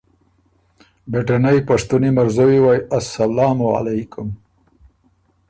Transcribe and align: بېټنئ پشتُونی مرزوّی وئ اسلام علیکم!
بېټنئ 1.11 1.59
پشتُونی 1.67 2.09
مرزوّی 2.17 2.59
وئ 2.63 2.79
اسلام 2.97 3.57
علیکم! 3.77 4.27